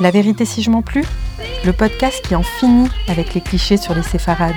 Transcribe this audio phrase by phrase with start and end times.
[0.00, 1.04] La vérité si je m'en plus
[1.66, 4.54] Le podcast qui en finit avec les clichés sur les séfarades.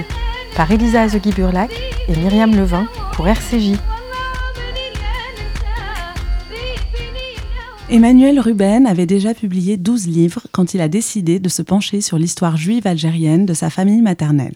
[0.55, 1.69] Par Elisa Azegui-Burlac
[2.07, 3.73] et Myriam Levin pour RCJ.
[7.89, 12.17] Emmanuel Ruben avait déjà publié 12 livres quand il a décidé de se pencher sur
[12.17, 14.55] l'histoire juive algérienne de sa famille maternelle.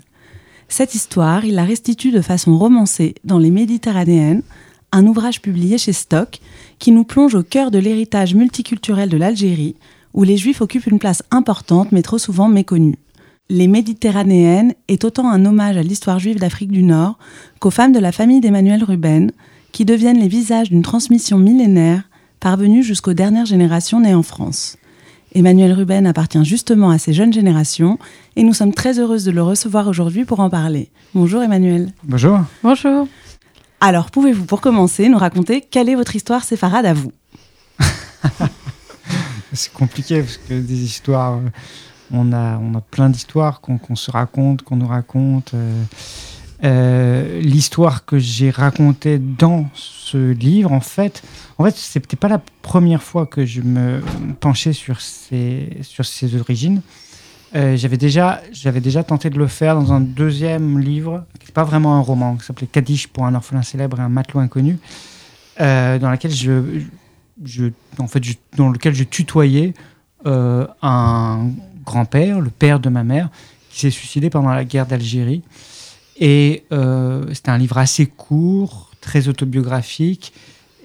[0.70, 4.42] Cette histoire, il la restitue de façon romancée dans Les Méditerranéennes,
[4.94, 6.40] un ouvrage publié chez Stock
[6.80, 9.76] qui nous plonge au cœur de l'héritage multiculturel de l'Algérie,
[10.18, 12.98] où les Juifs occupent une place importante mais trop souvent méconnue.
[13.50, 17.20] Les Méditerranéennes est autant un hommage à l'histoire juive d'Afrique du Nord
[17.60, 19.32] qu'aux femmes de la famille d'Emmanuel Ruben,
[19.72, 22.02] qui deviennent les visages d'une transmission millénaire
[22.40, 24.78] parvenue jusqu'aux dernières générations nées en France.
[25.36, 28.00] Emmanuel Ruben appartient justement à ces jeunes générations
[28.36, 30.90] et nous sommes très heureuses de le recevoir aujourd'hui pour en parler.
[31.14, 31.94] Bonjour Emmanuel.
[32.04, 32.40] Bonjour.
[32.64, 33.08] Bonjour.
[33.82, 37.12] Alors, pouvez-vous pour commencer nous raconter quelle est votre histoire séfarade à vous?
[39.54, 41.50] C'est compliqué parce que des histoires, euh,
[42.12, 45.54] on a, on a plein d'histoires qu'on se raconte, qu'on nous raconte.
[45.54, 45.84] Euh,
[46.64, 51.22] euh, l'histoire que j'ai racontée dans ce livre, en fait,
[51.58, 54.02] en fait, c'était pas la première fois que je me
[54.40, 56.82] penchais sur ses, sur ses origines.
[57.54, 61.64] J'avais déjà, j'avais déjà tenté de le faire dans un deuxième livre, qui n'est pas
[61.64, 64.78] vraiment un roman, qui s'appelait Kaddish pour un orphelin célèbre et un matelot inconnu,
[65.58, 66.84] dans lequel je,
[67.44, 67.66] je,
[68.00, 68.22] en fait,
[68.56, 69.74] dans lequel je tutoyais
[70.26, 71.50] euh, un
[71.86, 73.30] grand-père, le père de ma mère,
[73.70, 75.44] qui s'est suicidé pendant la guerre d'Algérie.
[76.20, 76.64] Et
[77.32, 80.34] c'était un livre assez court, très autobiographique,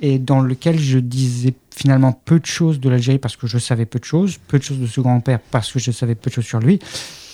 [0.03, 3.87] et dans lequel je disais finalement peu de choses de l'Algérie parce que je savais
[3.87, 6.35] peu de choses, peu de choses de ce grand-père parce que je savais peu de
[6.35, 6.81] choses sur lui.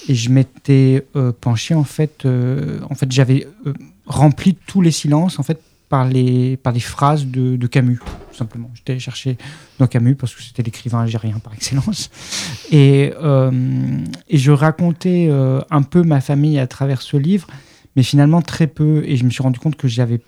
[0.08, 3.72] Et je m'étais euh, penché, en fait, euh, en fait j'avais euh,
[4.06, 8.70] rempli tous les silences, en fait, par les, par phrases de, de Camus, tout simplement.
[8.75, 9.36] J'étais allé chercher
[9.78, 12.11] dans Camus parce que c'était l'écrivain algérien par excellence.
[12.70, 13.13] Et,
[14.29, 15.30] et je racontais
[15.70, 17.46] un peu ma famille à travers ce livre,
[17.96, 19.02] mais finalement très peu.
[19.07, 20.20] Et je me suis rendu compte que j'avais...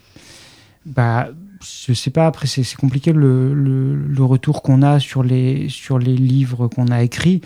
[0.87, 1.29] Bah,
[1.63, 6.17] je sais pas, après c'est compliqué le, le, retour qu'on a sur les, sur les
[6.17, 7.43] livres qu'on a écrits,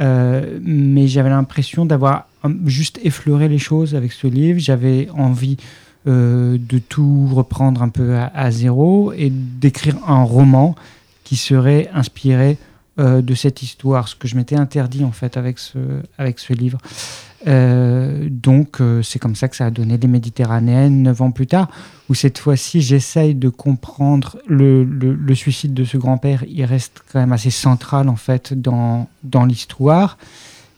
[0.00, 2.26] euh, mais j'avais l'impression d'avoir
[2.64, 4.58] juste effleuré les choses avec ce livre.
[4.58, 5.58] J'avais envie
[6.08, 10.74] euh, de tout reprendre un peu à, zéro et d'écrire un roman
[11.22, 12.58] qui serait inspiré
[12.98, 15.78] euh, de cette histoire, ce que je m'étais interdit en fait avec ce,
[16.18, 16.78] avec ce livre.
[17.46, 21.68] Euh, donc, c'est comme ça que ça a donné les Méditerranéennes neuf ans plus tard,
[22.08, 26.44] où cette fois-ci, j'essaye de comprendre le, le, suicide de ce grand-père.
[26.48, 30.18] Il reste quand même assez central, en fait, dans, dans l'histoire,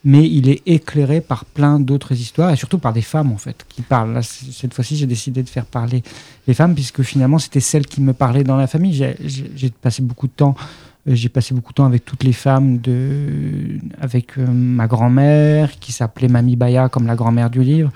[0.05, 3.65] mais il est éclairé par plein d'autres histoires, et surtout par des femmes, en fait,
[3.69, 4.23] qui parlent.
[4.23, 6.03] cette fois-ci, j'ai décidé de faire parler
[6.47, 8.93] les femmes, puisque finalement, c'était celles qui me parlaient dans la famille.
[9.25, 10.55] J'ai passé beaucoup de temps
[11.09, 15.79] euh, j'ai passé beaucoup de temps avec toutes les femmes, de, avec euh, ma grand-mère,
[15.79, 17.91] qui s'appelait Mamie Baya, comme la grand-mère du livre,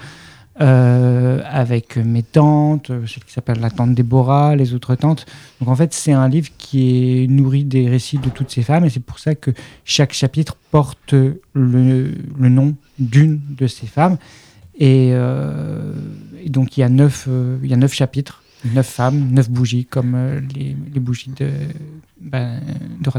[0.60, 5.26] euh, avec mes tantes, celle qui s'appelle la tante Déborah, les autres tantes.
[5.60, 8.84] Donc en fait, c'est un livre qui est nourri des récits de toutes ces femmes,
[8.84, 9.50] et c'est pour ça que
[9.84, 11.14] chaque chapitre porte
[11.52, 14.18] le, nom d'une de ces femmes.
[14.78, 17.28] Et, et, donc il y a neuf,
[17.62, 21.50] il y a neuf chapitres neuf femmes, neuf bougies, comme euh, les, bougies de,
[22.20, 22.60] ben,
[23.00, 23.10] de.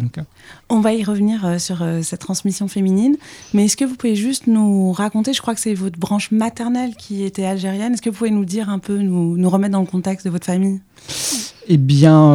[0.69, 3.17] On va y revenir euh, sur euh, cette transmission féminine,
[3.53, 6.95] mais est-ce que vous pouvez juste nous raconter, je crois que c'est votre branche maternelle
[6.95, 9.81] qui était algérienne, est-ce que vous pouvez nous dire un peu, nous, nous remettre dans
[9.81, 10.81] le contexte de votre famille?
[11.67, 12.31] Eh bien,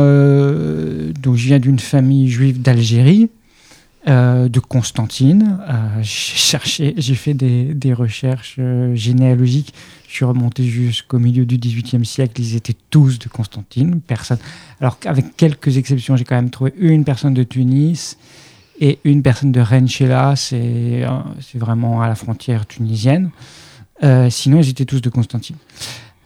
[1.23, 3.31] donc je viens d'une famille juive d'Algérie.
[4.07, 5.59] De Constantine.
[6.01, 8.59] j'ai cherché, j'ai fait des, recherches
[8.95, 9.73] généalogiques
[10.15, 14.39] je suis remonté jusqu'au milieu du XVIIIe siècle, ils étaient tous de Constantine, personne.
[14.81, 18.17] Alors qu'avec quelques exceptions, j'ai quand même trouvé une personne de Tunis
[18.79, 21.19] et une personne de Renchela, c'est euh,
[21.55, 23.31] vraiment à la frontière tunisienne.
[24.05, 25.57] Euh, sinon, ils étaient tous de Constantine.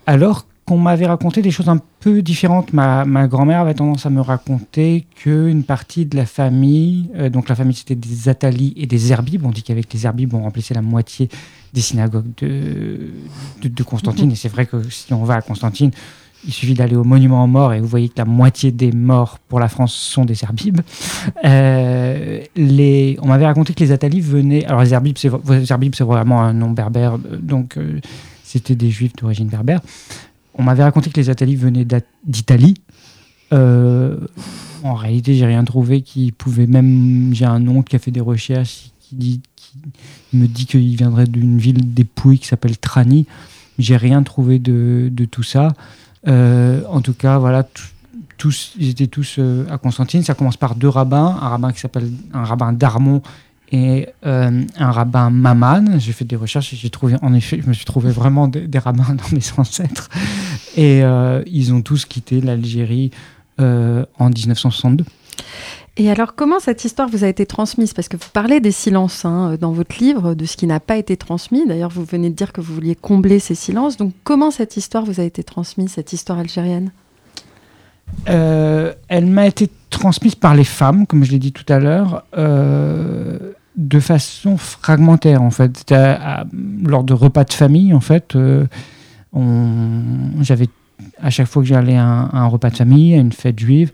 [0.04, 2.74] Alors qu'on m'avait raconté des choses un peu différentes.
[2.74, 7.54] Ma, grand-mère avait tendance à me raconter qu'une partie de la famille, euh, donc la
[7.54, 10.82] famille c'était des Atali et des Herbibes, on dit qu'avec les Herbibes on remplissait la
[10.82, 11.30] moitié
[11.72, 14.30] des synagogues de, Constantine.
[14.30, 15.90] Et c'est vrai que si on va à Constantine,
[16.46, 19.38] il suffit d'aller au monument aux morts et vous voyez que la moitié des morts
[19.48, 20.82] pour la France sont des Herbibes.
[21.44, 22.40] Euh,
[23.22, 24.66] on m'avait raconté que les Atali venaient.
[24.66, 25.30] Alors les Herbibes, c'est,
[26.04, 28.00] vraiment un nom berbère, donc euh,
[28.44, 29.80] c'était des Juifs d'origine berbère
[30.58, 31.86] on m'avait raconté que les Atali venaient
[32.26, 32.74] d'Italie.
[33.52, 34.16] Euh,
[34.82, 37.30] en réalité, j'ai rien trouvé qui pouvait même.
[37.32, 39.40] J'ai un oncle qui a fait des recherches qui,
[40.32, 43.26] me dit qu'il viendrait d'une ville des Pouilles qui s'appelle Trani.
[43.78, 45.68] J'ai rien trouvé de, tout ça.
[46.26, 47.66] Euh, en tout cas, voilà,
[48.36, 50.22] tous, ils étaient tous euh, à Constantine.
[50.22, 53.22] Ça commence par deux rabbins, un rabbin qui s'appelle un rabbin d'Armont
[53.72, 55.98] et un rabbin Maman.
[55.98, 58.78] J'ai fait des recherches et j'ai trouvé, en effet, je me suis trouvé vraiment des,
[58.78, 60.08] rabbins dans mes ancêtres.
[60.76, 61.02] Et
[61.46, 63.10] ils ont tous quitté l'Algérie
[63.58, 65.04] en 1962.
[66.00, 67.92] Et alors, comment cette histoire vous a été transmise?
[67.92, 70.96] Parce que vous parlez des silences hein, dans votre livre, de ce qui n'a pas
[70.96, 71.66] été transmis.
[71.66, 73.96] D'ailleurs, vous venez de dire que vous vouliez combler ces silences.
[73.96, 76.92] Donc, comment cette histoire vous a été transmise, cette histoire algérienne?
[78.28, 82.24] Euh, Elle m'a été transmise par les femmes, comme je l'ai dit tout à l'heure,
[82.36, 85.94] euh, de façon fragmentaire, en fait.
[86.84, 88.66] lors de repas de famille, en fait, euh,
[90.40, 90.68] j'avais
[91.22, 93.92] à chaque fois que j'allais à, à un repas de famille, à une fête juive,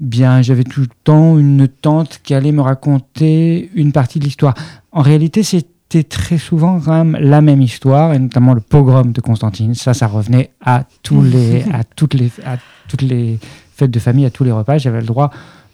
[0.00, 4.54] bien, j'avais tout le temps une tante qui allait me raconter une partie de l'histoire.
[4.90, 9.20] En réalité, c'était très souvent quand même la même histoire, et notamment le pogrom de
[9.20, 9.74] Constantine.
[9.74, 12.56] Ça, ça revenait à, tous les, à, toutes, les, à
[12.88, 13.38] toutes les
[13.76, 14.78] fêtes de famille, à tous les repas.
[14.78, 15.30] J'avais le droit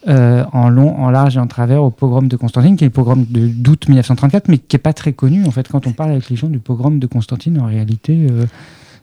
[0.08, 2.93] euh, en long, en large et en travers au pogrom de Constantine, qui est le
[2.93, 5.44] pogrom d'août 1934, mais qui n'est pas très connu.
[5.44, 8.47] En fait, quand on parle avec les gens du pogrom de Constantine, en réalité, euh,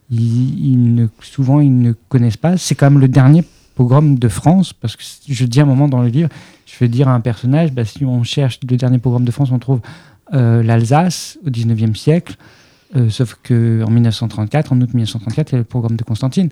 [0.09, 2.57] ils, ne, souvent, ils ne connaissent pas.
[2.57, 3.44] C'est quand même le dernier
[3.75, 6.29] pogrom de France, parce que je dis un moment dans le livre,
[6.65, 9.51] je fais dire à un personnage, bah, si on cherche le dernier pogrom de France,
[9.51, 9.81] on trouve
[10.33, 12.38] euh, l'Alsace au 19e siècle,
[13.09, 13.53] sauf qu'en
[13.91, 16.50] 1934, en août 1934, il y a le pogrom de Constantine,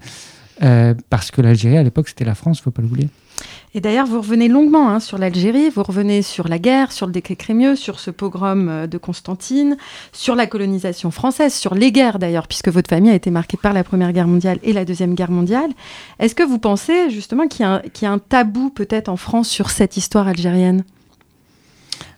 [0.63, 3.10] euh, parce que l'Algérie à l'époque c'était la France, faut pas l'oublier.
[3.74, 7.12] Et d'ailleurs, vous revenez longuement hein, sur l'Algérie, vous revenez sur la guerre, sur le
[7.12, 9.75] décret Crémieux, sur ce pogrom euh, de Constantine,
[10.13, 13.74] sur la colonisation française, sur les guerres d'ailleurs, puisque votre famille a été marquée par
[13.74, 15.72] la Première Guerre mondiale et la Deuxième Guerre mondiale.
[16.19, 19.98] Est-ce que vous pensez justement qu'il y, a un tabou peut-être en France sur cette
[19.98, 20.86] histoire algérienne?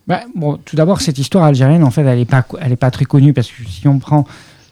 [0.05, 3.33] Bah, bon, tout d'abord, cette histoire algérienne, en fait, elle n'est pas, pas très connue
[3.33, 4.25] parce que si on prend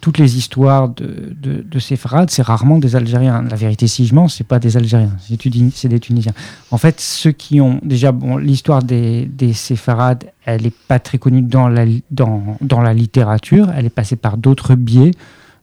[0.05, 3.41] toutes les histoires de, de, c'est rarement des Algériens.
[3.41, 6.33] La vérité, si je mens, c'est pas des Algériens, c'est des Tunisiens.
[6.69, 11.17] En fait, ceux qui ont déjà bon, l'histoire des, des séfarades, elle n'est pas très
[11.17, 13.71] connue dans la, dans, dans la littérature.
[13.75, 15.09] Elle est passée par d'autres biais.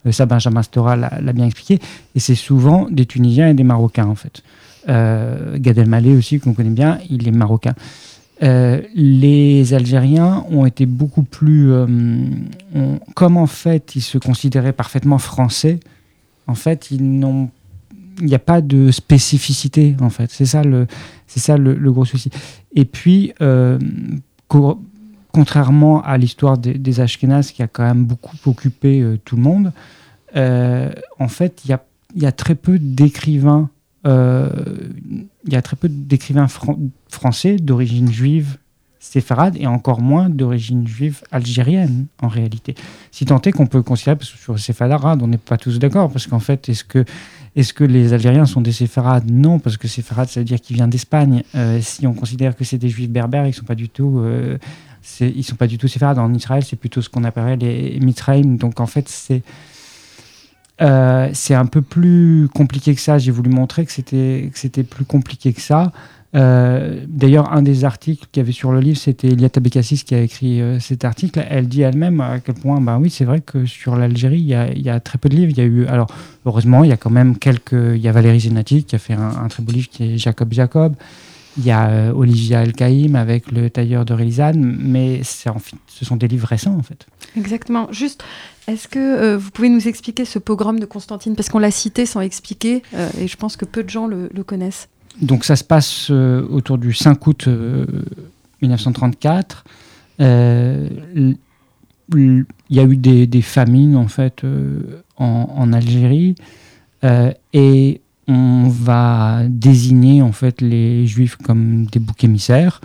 [0.07, 1.79] Euh, ça, Benjamin Stora l'a bien expliqué.
[2.17, 4.43] Et c'est souvent des Tunisiens et des Marocains, en fait.
[4.89, 7.75] Euh, Gad Elmaleh aussi, qu'on connaît bien, il est marocain.
[8.43, 11.71] Euh, les Algériens ont été beaucoup plus...
[11.73, 11.87] Euh,
[13.15, 15.79] comme en fait ils se considéraient parfaitement français,
[16.47, 16.91] en fait.
[16.91, 17.49] Il
[18.21, 20.31] n'y a pas de spécificité, en fait.
[20.31, 20.87] C'est ça le,
[21.93, 22.31] gros souci.
[22.75, 23.79] Et puis, euh,
[25.33, 29.73] contrairement à l'histoire des, des Ashkénazes qui a quand même beaucoup occupé tout le monde,
[30.35, 31.79] en fait, il
[32.17, 33.71] y a très peu d'écrivains
[34.05, 36.49] il y a très peu d'écrivains
[37.09, 38.59] français d'origine juive
[39.03, 42.77] séfarade et encore moins d'origine juive algérienne en réalité.
[43.11, 45.81] Si tant est qu'on peut considérer, parce que sur les séfarades, on n'est pas tous
[45.81, 49.29] d'accord, parce qu'en fait, est-ce que, les Algériens sont des séfarades?
[49.29, 51.43] Non, parce que séfarade, ça veut dire qu'ils viennent d'Espagne.
[51.57, 54.21] Euh, si on considère que c'est des juifs berbères, ils sont pas du tout...
[54.21, 54.57] Euh,
[55.21, 56.21] ils sont pas du tout séfarades.
[56.21, 58.57] En Israël, c'est plutôt ce qu'on appellerait les Mitraïm.
[58.57, 59.43] Donc en fait, c'est
[60.83, 63.19] euh, c'est un peu plus compliqué que ça.
[63.19, 65.93] J'ai voulu montrer que c'était plus compliqué que ça.
[66.35, 70.15] Euh, d'ailleurs, un des articles qu'il y avait sur le livre, c'était Eliata Bekassis qui
[70.15, 71.45] a écrit euh, cet article.
[71.49, 74.91] Elle dit elle-même à quel point, ben oui, c'est vrai que sur l'Algérie, il y,
[74.91, 75.53] a, très peu de livres.
[75.55, 76.09] Il y a eu, alors
[76.47, 77.73] heureusement, il y a quand même quelques.
[77.73, 80.53] Il y a Valérie Zenati qui a fait un, très beau livre qui est Jacob
[80.53, 80.95] Jacob.
[81.59, 82.73] Il y a Olivia El
[83.17, 85.57] avec le tailleur de Rélisane, mais en,
[85.87, 87.07] ce sont des livres récents en fait.
[87.37, 87.89] Exactement.
[87.93, 88.25] Juste,
[88.69, 91.35] est-ce que euh, vous pouvez nous expliquer ce pogrom de Constantine?
[91.35, 94.29] Parce qu'on l'a cité sans expliquer, euh, et je pense que peu de gens le,
[94.45, 94.89] connaissent.
[95.21, 97.49] Donc ça se passe euh, autour du 5 août
[98.63, 99.65] 1934.
[100.21, 101.37] Il
[102.71, 104.43] y a eu des, famines en fait
[105.17, 106.37] en, en, Algérie,
[107.53, 112.81] et on va désigner en fait les Juifs comme des boucs émissaires.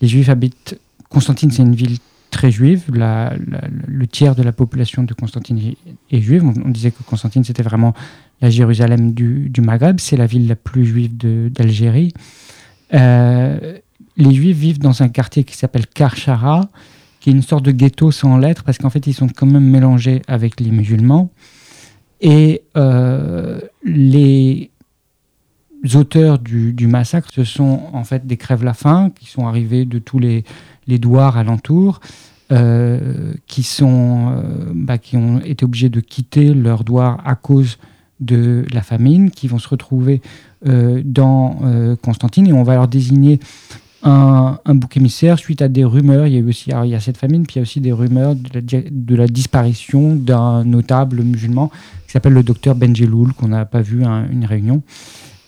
[0.00, 0.78] Les Juifs habitent.
[1.08, 1.98] Constantine, c'est une ville
[2.32, 2.84] très juive.
[2.90, 5.74] le tiers de la population de Constantine
[6.10, 6.44] est juive.
[6.44, 7.94] On, disait que Constantine, c'était vraiment
[8.40, 10.00] la Jérusalem du, Maghreb.
[10.00, 11.16] C'est la ville la plus juive
[11.52, 12.12] d'Algérie.
[12.94, 13.78] Euh,
[14.16, 16.68] les Juifs vivent dans un quartier qui s'appelle Karchara,
[17.20, 19.68] qui est une sorte de ghetto sans lettres, parce qu'en fait, ils sont quand même
[19.68, 21.30] mélangés avec les musulmans.
[22.20, 24.70] Et euh, les
[25.94, 30.44] auteurs du, massacre, ce sont en fait des crèves-la-faim qui sont arrivés de tous les,
[30.86, 32.00] douars alentours,
[32.50, 34.42] euh, qui, sont, euh,
[34.74, 37.78] bah, qui ont été obligés de quitter leur douar à cause
[38.20, 40.20] de la famine, qui vont se retrouver
[40.66, 41.58] euh, dans
[42.02, 43.40] Constantine et on va leur désigner
[44.04, 46.26] un, bouc émissaire suite à des rumeurs.
[46.26, 47.80] Il y a eu aussi il y a cette famine, puis il y a aussi
[47.80, 51.70] des rumeurs de la, disparition d'un notable musulman
[52.06, 54.82] qui s'appelle le docteur Benjeloul, qu'on n'a pas vu à une réunion.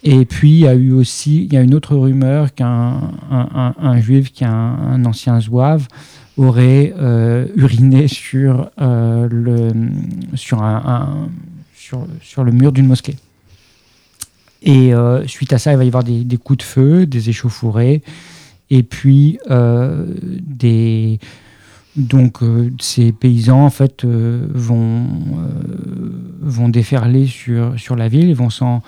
[0.05, 4.01] Et puis, il y a eu aussi il y a une autre rumeur qu'un un,
[4.01, 5.89] juif, qui est un, ancien zouave,
[6.37, 6.93] aurait
[7.57, 9.73] uriné sur, le,
[10.35, 11.29] sur, un,
[11.75, 13.17] sur, sur, le mur d'une mosquée.
[14.63, 14.93] Et
[15.27, 18.03] suite à ça, il va y avoir des, des coups de feu, des échauffourées,
[18.69, 21.19] et puis des
[21.97, 25.49] donc euh, ces paysans en fait euh, vont, euh,
[26.41, 28.83] vont déferler sur, sur la ville, ils vont s'en,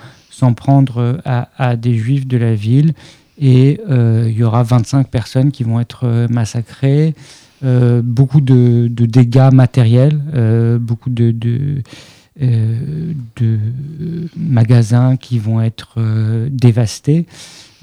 [0.55, 2.93] prendre à, à, des juifs de la ville.
[3.39, 7.13] Et il y aura 25 personnes qui vont être massacrées,
[7.61, 10.19] beaucoup de, de, dégâts matériels,
[10.79, 11.83] beaucoup de, de,
[12.39, 13.59] de,
[14.35, 15.99] magasins qui vont être
[16.49, 17.25] dévastés.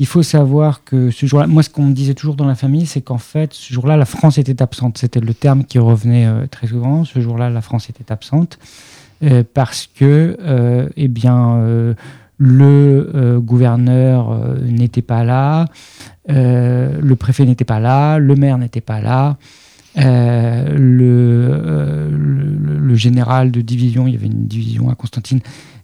[0.01, 2.87] Il faut savoir que ce jour-là, moi ce qu'on me disait toujours dans la famille,
[2.87, 4.99] c'est qu'en fait, ce jour-là, la France était absente.
[4.99, 7.05] C'était le terme qui revenait euh, très souvent.
[7.05, 8.59] Ce jour-là, la France était absente
[9.23, 11.95] euh, parce que, euh, eh bien,
[12.39, 15.67] le gouverneur n'était pas là,
[16.29, 19.37] le préfet n'était pas là, le maire n'était pas là.
[19.97, 20.75] Le,
[22.11, 25.41] le, général de division, il y avait une division à Constantine,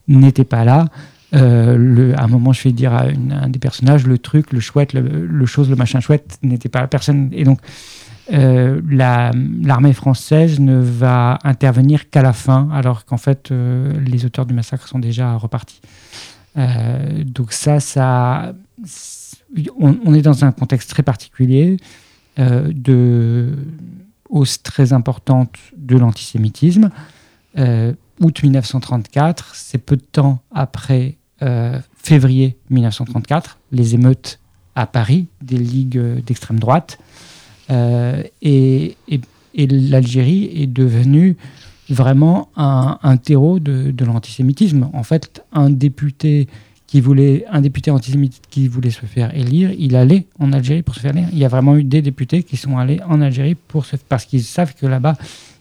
[0.08, 0.86] n'était pas là.
[1.34, 4.92] Euh, à un moment, je fais dire à un des personnages, le truc, le chouette,
[4.94, 7.30] le, chose, le machin chouette n'était pas la personne.
[7.32, 7.60] Et donc,
[8.32, 14.46] euh, l'armée française ne va intervenir qu'à la fin, alors qu'en fait, euh, les auteurs
[14.46, 15.80] du massacre sont déjà repartis.
[16.56, 18.52] donc ça, ça,
[19.78, 21.76] on, est dans un contexte très particulier
[22.36, 23.54] de
[24.28, 26.90] hausse très importante de l'antisémitisme.
[27.56, 34.40] août 1934, c'est peu de temps après euh, février 1934, les émeutes
[34.74, 36.98] à Paris des ligues d'extrême droite.
[37.70, 38.96] Euh, et,
[39.54, 41.36] l'Algérie est devenue
[41.88, 44.88] vraiment un, terreau de, l'antisémitisme.
[44.92, 46.46] En fait, un député
[47.50, 51.16] un député antisémite qui voulait se faire élire, il allait en Algérie pour se faire
[51.16, 51.28] élire.
[51.32, 53.56] Il y a vraiment eu des députés qui sont allés en Algérie
[54.08, 55.16] parce qu'ils savent que là-bas,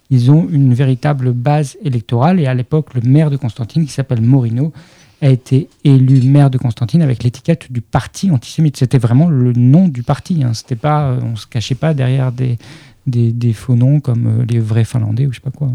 [0.09, 2.39] ils ont une véritable base électorale.
[2.39, 4.73] Et à l'époque, le maire de Constantine, qui s'appelle Morino,
[5.21, 8.77] a été élu maire de Constantine avec l'étiquette du parti antisémite.
[8.77, 10.43] C'était vraiment le nom du parti.
[10.43, 10.53] Hein.
[10.53, 12.57] C'était pas, euh, on se cachait pas derrière des,
[13.05, 15.69] des, faux noms comme euh, les vrais Finlandais ou je sais pas quoi.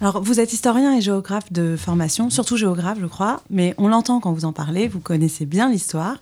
[0.00, 4.20] Alors, vous êtes historien et géographe de formation, surtout géographe, je crois, mais on l'entend
[4.20, 6.18] quand vous en parlez, vous connaissez bien l'histoire.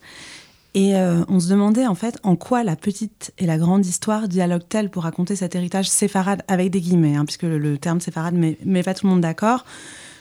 [0.75, 4.27] Et euh, on se demandait en fait en quoi la petite et la grande histoire
[4.27, 8.55] dialoguent-elles pour raconter cet héritage séfarade, avec des guillemets, hein, puisque le, terme séfarade ne
[8.65, 9.65] met pas tout le monde d'accord.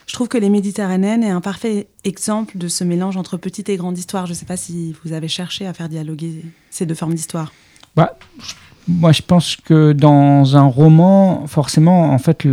[0.08, 3.78] Je trouve que les Méditerranéennes est un parfait exemple de ce mélange entre petite et
[3.78, 4.26] grande histoire.
[4.26, 7.54] Je ne sais pas si vous avez cherché à faire dialoguer ces deux formes d'histoire.
[7.96, 8.18] Bah,
[8.88, 12.48] moi, je pense que dans un roman, forcément, en fait,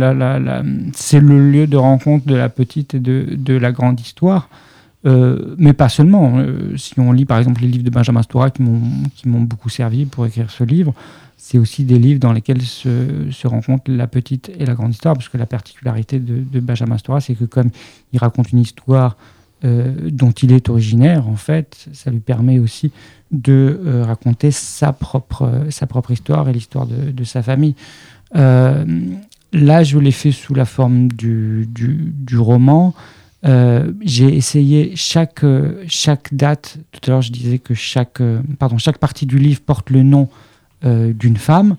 [0.95, 4.49] c'est le lieu de rencontre de la petite et de, la grande histoire.
[5.05, 6.33] Euh, mais pas seulement.
[6.39, 10.05] Euh, si on lit par exemple les livres de Benjamin Stora qui m'ont beaucoup servi
[10.05, 10.93] pour écrire ce livre,
[11.37, 15.15] c'est aussi des livres dans lesquels se, se, rencontrent la petite et la grande histoire,
[15.15, 17.69] parce que la particularité de, Benjamin Stora, c'est que comme
[18.11, 19.15] il raconte une histoire
[19.65, 22.93] euh, dont il est originaire, en fait, ça lui permet aussi
[23.31, 27.75] de euh, raconter sa propre, sa propre histoire et l'histoire de, sa famille.
[28.37, 28.85] Euh,
[29.51, 32.93] là, je l'ai fait sous la forme du, du, roman.
[33.43, 35.43] j'ai essayé chaque,
[35.87, 38.21] chaque date, tout à l'heure je disais que chaque,
[38.59, 40.29] pardon, chaque partie du livre porte le nom
[40.83, 41.75] d'une femme,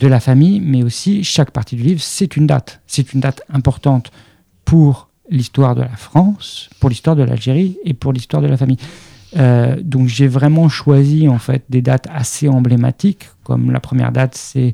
[0.00, 2.80] de la famille, mais aussi chaque partie du livre, c'est une date.
[2.86, 4.10] C'est une date importante
[4.64, 8.78] pour l'histoire de la France, pour l'histoire de l'Algérie et pour l'histoire de la famille.
[9.36, 14.34] Euh, donc j'ai vraiment choisi en fait des dates assez emblématiques, comme la première date
[14.34, 14.72] c'est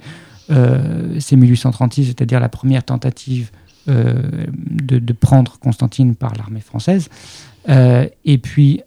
[0.51, 3.51] euh, 1836, c'est-à-dire la première tentative
[3.89, 7.09] euh, de, de, prendre Constantine par l'armée française.
[7.69, 8.83] et puis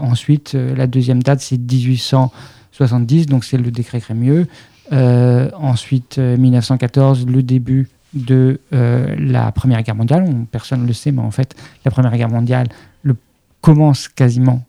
[0.00, 2.32] ensuite la deuxième date c'est 1800
[2.74, 4.46] 70, donc c'est le décret Crémieux.
[4.92, 10.24] Euh, ensuite, 1914, euh, le début de euh, la Première Guerre mondiale.
[10.50, 11.54] personne ne le sait, mais en fait,
[11.84, 12.68] la Première Guerre mondiale
[13.02, 13.16] le,
[13.60, 14.64] commence quasiment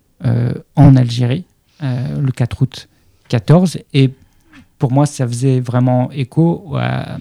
[0.76, 1.46] en Algérie,
[1.82, 2.88] le 4 août
[3.28, 3.78] 14.
[3.94, 4.10] Et
[4.80, 7.18] pour moi, ça faisait vraiment écho à,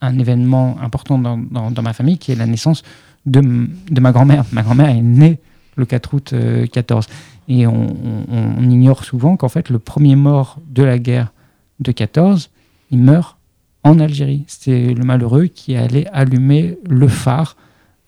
[0.00, 2.82] un, événement important dans, dans, ma famille, qui est la naissance
[3.26, 4.44] de, de ma grand-mère.
[4.50, 5.38] Ma grand-mère est née
[5.76, 6.34] le 4 août
[6.72, 7.06] 14.
[7.48, 11.32] Et on, ignore souvent qu'en fait, le premier mort de la guerre
[11.80, 12.50] de 14,
[12.90, 13.36] il meurt
[13.84, 14.44] en Algérie.
[14.48, 17.56] C'est le malheureux qui allait allumer le phare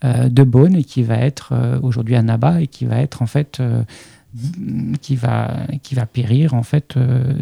[0.05, 3.23] euh, de Beaune et qui va être euh, aujourd'hui à Naba et qui va être
[3.23, 3.83] en fait euh,
[5.01, 6.99] qui va qui va périr en fait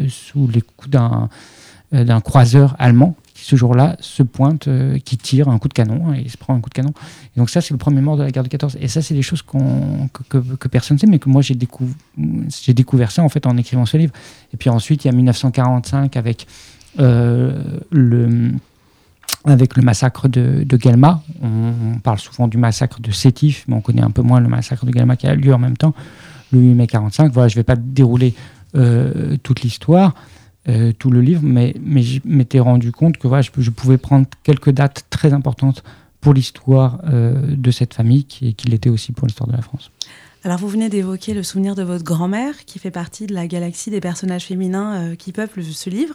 [0.07, 1.27] sous les coups d'un
[1.91, 4.69] d'un croiseur allemand ce jour-là se pointe,
[5.03, 6.93] qui tire un coup de canon, et il se prend un coup de canon.
[7.35, 8.77] Et donc ça, c'est le premier mort de la guerre de 14.
[8.79, 11.53] Et ça, c'est des choses que, que, personne ne sait, mais que moi, j'ai
[12.73, 14.13] découvert ça en fait en écrivant ce livre.
[14.53, 16.47] Et puis ensuite, il y a 1945 avec
[16.97, 18.51] le,
[19.45, 20.79] avec le massacre de, de.
[21.41, 24.85] On, parle souvent du massacre de Sétif, mais on connaît un peu moins le massacre
[24.85, 25.93] de Guelma qui a lieu en même temps,
[26.51, 27.31] le 8 mai 45.
[27.31, 28.33] Voilà, je ne vais pas dérouler
[29.43, 30.13] toute l'histoire.
[30.99, 35.05] tout le livre, mais, mais je m'étais rendu compte que je, pouvais prendre quelques dates
[35.09, 35.83] très importantes
[36.25, 39.91] pour l'histoire euh, de cette famille qui, qui l'était aussi pour l'histoire de la France.
[40.45, 43.89] Alors vous venez d'évoquer le souvenir de votre grand-mère qui fait partie de la galaxie
[43.89, 46.13] des personnages féminins euh, qui peuplent ce livre.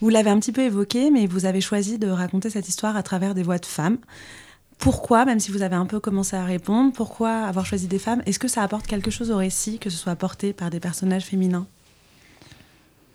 [0.00, 3.02] Vous l'avez un petit peu évoqué, mais vous avez choisi de raconter cette histoire à
[3.02, 3.98] travers des voix de femmes.
[4.78, 8.22] Pourquoi, même si vous avez un peu commencé à répondre, pourquoi avoir choisi des femmes?
[8.24, 11.24] Est-ce que ça apporte quelque chose au récit que ce soit porté par des personnages
[11.24, 11.66] féminins?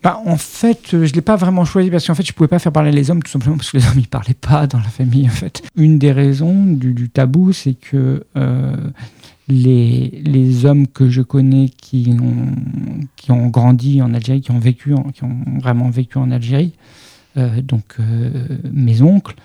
[0.04, 2.36] Bah, en fait, euh, je ne l'ai pas vraiment choisi parce qu'en fait, je ne
[2.36, 4.68] pouvais pas faire parler les hommes tout simplement parce que les hommes ne parlaient pas
[4.68, 5.26] dans la famille.
[5.28, 8.76] En fait, une des raisons du, tabou, c'est que euh,
[9.48, 12.56] les, les, hommes que je connais qui ont,
[13.16, 16.74] qui ont grandi en Algérie, qui ont vécu, qui ont vraiment vécu en Algérie,
[17.38, 17.98] euh, donc
[18.72, 19.36] mes oncles,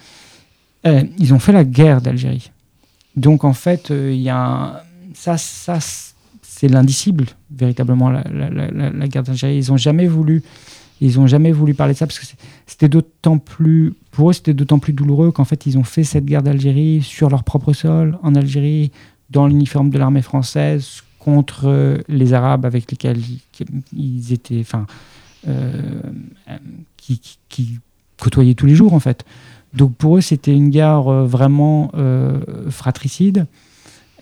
[0.84, 2.52] ils ont fait la guerre d'Algérie.
[3.16, 4.84] Donc en fait, il y a
[5.14, 5.80] ça, ça
[6.56, 9.58] c'est l'indicible, véritablement, la, la, guerre d'Algérie.
[9.58, 10.42] Ils n'ont jamais voulu.
[11.02, 12.24] Ils ont jamais voulu parler de ça parce que
[12.66, 16.24] c'était d'autant plus, pour eux, c'était d'autant plus douloureux qu'en fait, ils ont fait cette
[16.24, 18.90] guerre d'Algérie sur leur propre sol, en Algérie,
[19.30, 23.20] dans l'uniforme de l'armée française, contre euh, les Arabes avec lesquels
[23.92, 24.86] ils, étaient, enfin,
[25.48, 26.00] euh,
[26.96, 27.80] qui, qui,
[28.20, 29.24] côtoyaient tous les jours, en fait.
[29.74, 31.90] Donc pour eux, c'était une guerre euh, vraiment
[32.70, 33.46] fratricide.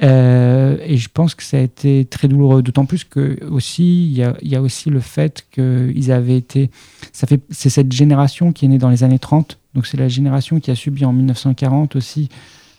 [0.02, 4.48] Euh, et je pense que ça a été très douloureux, d'autant plus que aussi il
[4.48, 6.70] y a, aussi le fait qu'ils avaient été,
[7.12, 10.08] ça fait, c'est cette génération qui est née dans les années 30, donc c'est la
[10.08, 12.28] génération qui a subi en 1940 aussi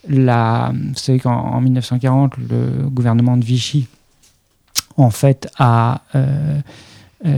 [0.10, 3.88] la, vous savez qu'en 1940 le gouvernement de Vichy
[4.98, 6.60] en fait a, euh,
[7.26, 7.32] euh,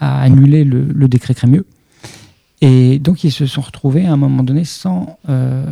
[0.00, 1.66] annulé le, décret Crémieux
[2.60, 5.64] et donc ils se sont retrouvés à un moment donné sans, euh,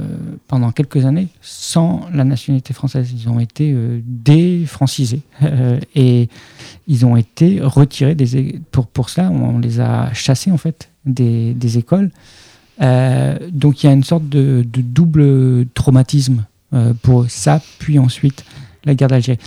[0.49, 3.12] pendant quelques années, sans la nationalité française.
[3.12, 5.23] Ils ont été défrancisés
[5.94, 6.29] et
[6.88, 11.79] ils ont été retirés des pour pour cela on les a chassés en fait des
[11.79, 12.11] écoles.
[12.81, 16.45] Donc il y a une sorte de, double traumatisme
[17.03, 18.45] pour ça, puis ensuite
[18.85, 19.38] la guerre d'Algérie.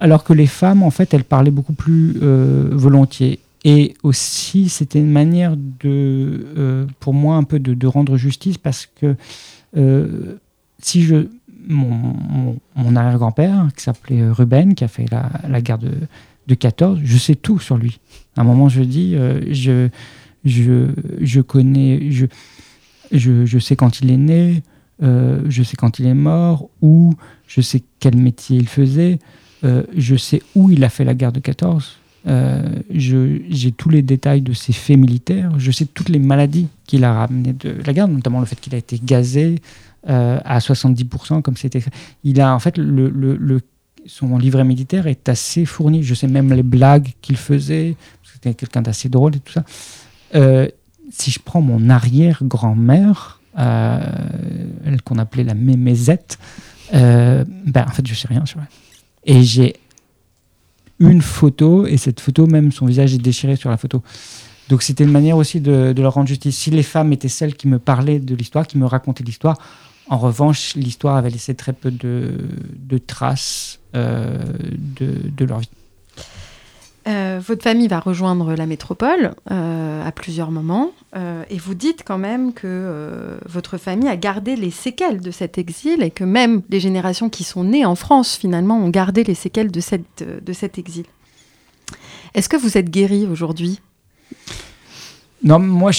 [0.00, 5.10] Alors que les femmes en fait elles parlaient beaucoup plus volontiers et aussi, c'était une
[5.10, 9.16] manière de, euh, pour moi, un peu de, rendre justice parce que
[9.76, 10.36] euh,
[10.80, 11.28] si je,
[11.68, 12.56] mon,
[12.96, 15.92] arrière-grand-père, qui s'appelait Ruben, qui a fait la, guerre de,
[16.46, 18.00] de 14, je sais tout sur lui.
[18.36, 19.88] À un moment, je dis, euh, je,
[20.44, 20.86] je,
[21.20, 22.26] je connais, je,
[23.12, 24.62] je, sais quand il est né,
[25.00, 27.14] je sais quand il est mort, ou
[27.46, 29.18] je sais quel métier il faisait,
[29.62, 34.42] je sais où il a fait la guerre de 14 euh, j'ai tous les détails
[34.42, 35.52] de ses faits militaires.
[35.58, 38.74] Je sais toutes les maladies qu'il a ramenées de la guerre, notamment le fait qu'il
[38.74, 39.60] a été gazé
[40.08, 41.82] euh, à 70%, comme c'était.
[42.24, 42.78] Il a en fait
[44.06, 46.02] son livret militaire est assez fourni.
[46.02, 47.96] Je sais même les blagues qu'il faisait.
[48.22, 49.64] C'était quelqu'un d'assez drôle et tout ça.
[51.10, 53.40] Euh, si je prends mon arrière-grand-mère,
[55.04, 56.38] qu'on appelait la mémézette,
[56.92, 57.44] ben
[57.76, 59.34] en fait je sais rien sur elle.
[59.36, 59.76] Et j'ai
[61.00, 64.02] une photo, et cette photo, même son visage est déchiré sur la photo.
[64.68, 66.56] Donc c'était une manière aussi de, leur rendre justice.
[66.56, 69.58] Si les femmes étaient celles qui me parlaient de l'histoire, qui me racontaient l'histoire,
[70.08, 74.38] en revanche, l'histoire avait laissé très peu de, traces euh,
[75.00, 75.68] de, leur vie.
[77.10, 80.92] Euh, votre famille va rejoindre la métropole euh, à plusieurs moments
[81.50, 86.04] et vous dites quand même que votre famille a gardé les séquelles de cet exil
[86.04, 89.72] et que même les générations qui sont nées en France finalement ont gardé les séquelles
[89.72, 91.06] de, cette, de cet exil.
[92.34, 93.80] Est-ce que vous êtes guéri aujourd'hui?
[95.42, 95.98] Non, moi, je,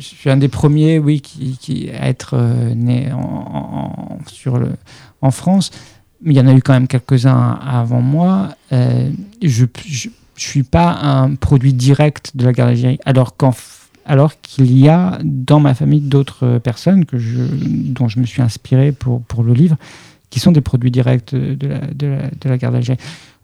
[0.00, 2.36] suis un des premiers, oui, qui, qui à être
[2.74, 4.70] né en, sur le,
[5.20, 5.70] en France
[6.24, 8.50] il y en a eu quand même quelques-uns avant moi.
[8.72, 9.10] Euh,
[9.42, 13.34] je ne suis pas un produit direct de la guerre d'Algérie, alors
[14.06, 18.42] alors qu'il y a dans ma famille d'autres personnes que je, dont je me suis
[18.42, 19.76] inspiré pour, pour le livre,
[20.28, 22.98] qui sont des produits directs de la, de la, de la guerre d'Algérie.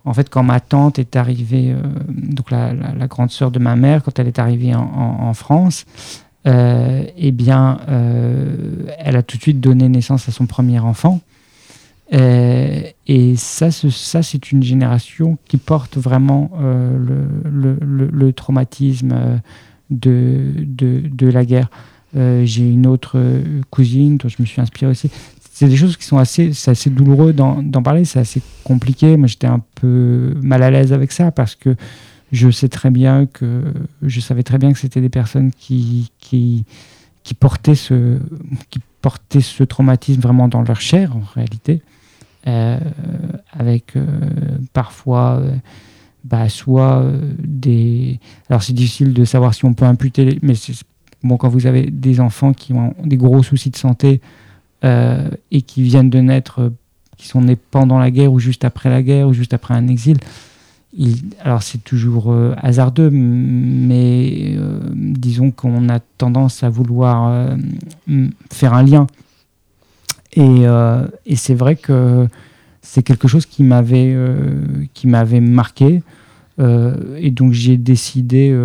[0.04, 2.72] En fait, quand ma tante est arrivée, euh, donc la,
[3.06, 5.84] grande sœur de ma mère, quand elle est arrivée en, France,
[6.46, 7.78] euh, eh bien,
[8.98, 11.20] elle a tout de suite donné naissance à son premier enfant.
[12.12, 16.98] Euh, et ça, ça c'est une génération qui porte vraiment euh,
[17.44, 19.36] le, traumatisme euh,
[19.90, 21.70] de, de, la guerre.
[22.14, 23.20] J'ai une autre
[23.70, 25.10] cousine dont je me suis inspiré aussi.
[25.52, 29.16] C'est des choses qui sont assez, assez douloureux d'en parler, c'est assez compliqué.
[29.16, 31.76] Moi, j'étais un peu mal à l'aise avec ça parce que
[32.32, 33.62] je sais très bien que
[34.02, 36.64] je savais très bien que c'était des personnes qui, qui,
[37.38, 38.18] portaient ce,
[38.70, 41.82] qui portaient ce traumatisme vraiment dans leur chair en réalité,
[42.46, 44.06] avec euh,
[44.72, 45.54] parfois euh,
[46.24, 47.04] bah, soit
[47.38, 48.20] des.
[48.48, 50.54] Alors c'est difficile de savoir si on peut imputer, mais
[51.22, 54.20] bon quand vous avez des enfants qui ont des gros soucis de santé
[54.82, 56.72] et qui viennent de naître,
[57.18, 59.88] qui sont nés pendant la guerre ou juste après la guerre ou juste après un
[59.88, 60.16] exil
[61.40, 67.56] alors c'est toujours euh, hasardeux, mais euh, disons qu'on a tendance à vouloir euh,
[68.50, 69.06] faire un lien.
[70.34, 70.64] Et,
[71.26, 72.28] et c'est vrai que
[72.82, 74.16] c'est quelque chose qui m'avait
[74.94, 76.02] qui m'avait marqué.
[76.58, 78.56] et donc j'ai décidé,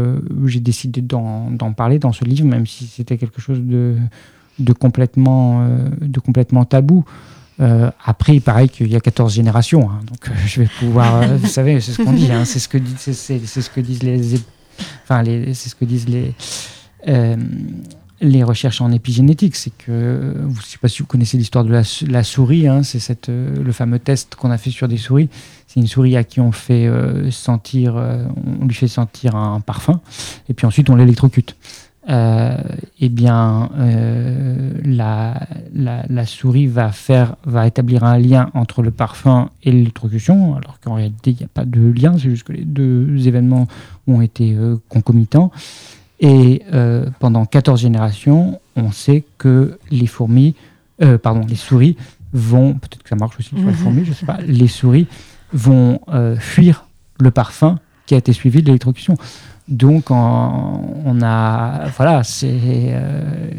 [0.45, 3.95] j'ai décidé d'en parler dans ce livre, même si c'était quelque chose de,
[4.60, 5.67] de, complètement,
[6.01, 7.04] de complètement tabou.
[7.62, 11.21] Euh, après, il paraît qu'il y a 14 générations, hein, donc euh, je vais pouvoir.
[11.21, 14.04] Euh, vous savez, c'est ce qu'on dit, hein, c'est ce que c'est, ce que disent
[14.04, 14.36] les,
[15.04, 16.34] enfin c'est ce que disent les
[18.21, 19.56] les recherches en épigénétique.
[19.56, 22.99] C'est que, je ne sais pas si vous connaissez l'histoire de la, souris, hein, c'est
[22.99, 25.30] cette le fameux test qu'on a fait sur des souris.
[25.67, 26.89] C'est une souris à qui on fait
[27.32, 27.95] sentir,
[28.62, 29.99] on lui fait sentir un parfum,
[30.47, 31.58] et puis ensuite on l'électrocute.
[32.08, 32.56] Euh,
[32.99, 39.49] eh bien, euh, la, la, souris va, faire, va établir un lien entre le parfum
[39.63, 42.63] et l'électrocution, alors qu'en réalité, il n'y a pas de lien, c'est juste que les
[42.63, 43.67] deux événements
[44.06, 45.51] ont été euh, concomitants.
[46.19, 46.63] Et
[47.19, 50.56] pendant 14 générations, on sait que les fourmis,
[51.21, 51.97] pardon, les souris
[52.32, 53.73] vont, peut-être que ça marche aussi sur les mhm.
[53.73, 55.08] fourmis, je sais pas, les souris
[55.51, 55.99] vont
[56.39, 56.86] fuir
[57.19, 59.17] le parfum qui a été suivi de l'électrocution.
[59.67, 61.88] Donc, on, a.
[61.97, 62.49] Voilà, c'est.
[62.54, 63.49] Euh,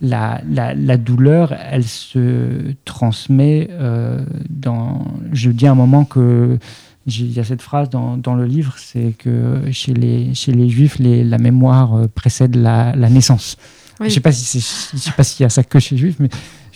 [0.00, 5.04] la, la, douleur, elle se transmet euh, dans.
[5.32, 6.58] Je dis à un moment que.
[7.08, 10.68] Il y a cette phrase dans, dans le livre, c'est que chez les, chez les
[10.68, 13.56] juifs, les, la mémoire euh, précède la, la naissance.
[13.98, 16.28] Je ne sais pas si s'il y a ça que chez les juifs, mais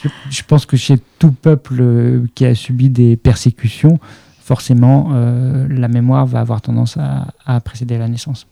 [0.03, 4.01] je, je, pense que chez tout peuple qui a subi des persécutions,
[4.41, 5.13] forcément,
[5.69, 8.49] la mémoire va avoir tendance à, à précéder la naissance.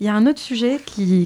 [0.00, 0.80] Il y a un autre sujet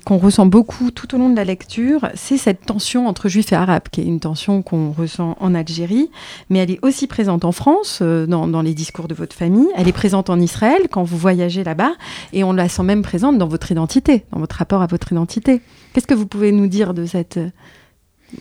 [0.04, 3.56] qu'on ressent beaucoup tout au long de la lecture, c'est cette tension entre juifs et
[3.56, 6.10] arabes, qui est une tension qu'on ressent en Algérie,
[6.50, 9.88] mais elle est aussi présente en France, euh, dans, les discours de votre famille, elle
[9.88, 11.92] est présente en Israël quand vous voyagez là-bas,
[12.34, 15.62] et on la sent même présente dans votre identité, dans votre rapport à votre identité.
[15.94, 17.38] Qu'est-ce que vous pouvez nous dire de cette...
[17.38, 17.50] Euh,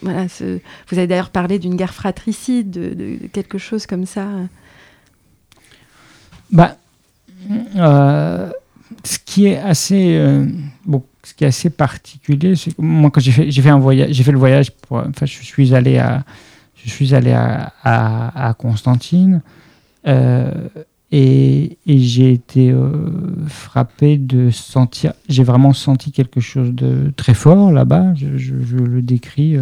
[0.02, 4.26] vous avez d'ailleurs parlé d'une guerre fratricide, de, quelque chose comme ça.
[6.52, 6.76] Bah,
[7.78, 8.52] euh,
[9.04, 10.46] ce qui est assez euh,
[10.86, 14.12] bon, ce qui est assez particulier, c'est que moi quand j'ai fait fait un voyage,
[14.12, 16.24] j'ai fait le voyage pour, enfin je suis allé à
[16.76, 19.42] je suis allé à, Constantine
[20.08, 20.70] euh,
[21.12, 22.90] et, j'ai été euh,
[23.48, 28.14] frappé de sentir, j'ai vraiment senti quelque chose de très fort là-bas.
[28.16, 29.58] Je, je, le décris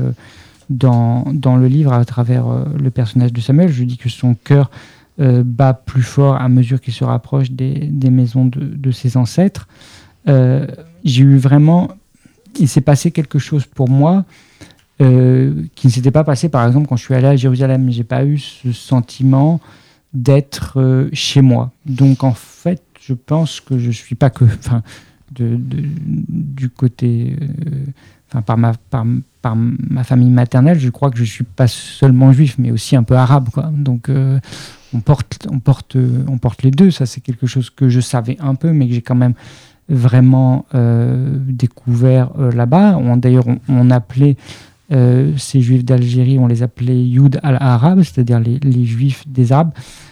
[0.69, 2.45] dans, dans le livre à travers
[2.77, 3.71] le personnage de Samuel.
[3.71, 4.69] Je dis que son cœur
[5.21, 9.15] euh, bat plus fort à mesure qu'il se rapproche des, des maisons de, de, ses
[9.15, 9.65] ancêtres.
[10.28, 10.67] Euh,
[11.06, 11.91] j'ai eu vraiment,
[12.60, 14.25] il s'est passé quelque chose pour moi
[15.01, 17.89] euh, qui ne s'était pas passé, par exemple, quand je suis allé à Jérusalem.
[17.91, 19.62] J'ai pas eu ce sentiment
[20.13, 21.71] d'être chez moi.
[21.86, 24.84] Donc en fait, je pense que je suis pas que, enfin,
[25.32, 25.82] de, de,
[26.28, 27.38] du côté,
[28.30, 29.06] enfin par ma par,
[29.41, 33.04] par, ma famille maternelle, je crois que je suis pas seulement juif, mais aussi un
[33.04, 33.71] peu arabe, quoi.
[33.73, 34.10] Donc
[34.95, 36.91] on porte, on porte, on porte les deux.
[36.91, 39.34] Ça, c'est quelque chose que je savais un peu, mais que j'ai quand même
[39.89, 42.99] vraiment euh, découvert euh, là-bas.
[43.17, 44.36] D'ailleurs, on, appelait
[44.91, 49.71] euh, ces juifs d'Algérie, on les appelait Youd al-Arab, c'est-à-dire les, juifs des Arabes.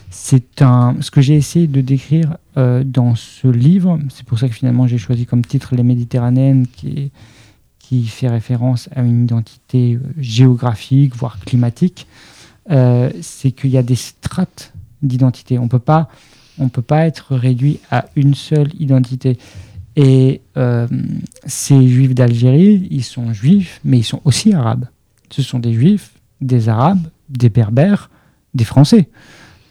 [0.10, 3.98] C'est ce que j'ai essayé de décrire dans ce livre.
[4.10, 9.02] C'est pour ça que finalement j'ai choisi comme titre Les Méditerranéennes, qui fait référence à
[9.02, 12.06] une identité géographique, voire climatique.
[12.70, 15.60] C'est qu'il y a des strates d'identité.
[15.60, 16.10] On peut pas,
[16.58, 19.38] on peut pas être réduit à une seule identité.
[19.96, 20.88] Et euh,
[21.46, 24.86] ces juifs d'Algérie, ils sont juifs, mais ils sont aussi arabes.
[25.30, 28.10] Ce sont des juifs, des arabes, des berbères,
[28.54, 29.10] des français.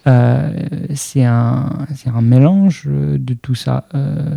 [0.07, 0.53] Euh,
[0.95, 3.87] c'est un, un, mélange de tout ça.
[3.95, 4.37] Euh,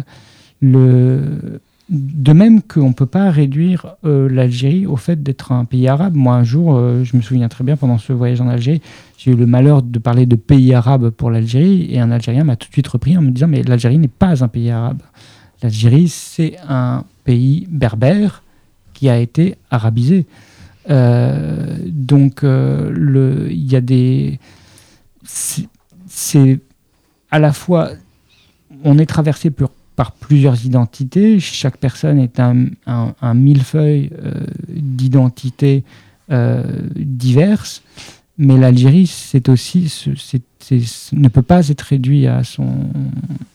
[0.61, 5.87] le, de même qu'on ne peut pas réduire euh, l'Algérie au fait d'être un pays
[5.87, 6.15] arabe.
[6.15, 8.81] Moi, un jour, euh, je me souviens très bien, pendant ce voyage en Algérie,
[9.17, 12.55] j'ai eu le malheur de parler de pays arabe pour l'Algérie, et un Algérien m'a
[12.55, 15.01] tout de suite repris en me disant, mais l'Algérie n'est pas un pays arabe.
[15.61, 18.43] L'Algérie, c'est un pays berbère
[18.93, 20.25] qui a été arabisé.
[20.89, 24.39] Euh, donc, il y a des...
[26.07, 26.59] C'est
[27.31, 27.89] à la fois
[28.83, 29.69] on est traversé par
[30.19, 31.39] plusieurs identités.
[31.39, 34.11] Chaque personne est un, un, millefeuille
[34.69, 35.83] d'identités
[36.95, 37.81] diverses.
[38.37, 39.91] Mais l'Algérie, c'est aussi,
[41.13, 42.89] ne peut pas être réduit à son,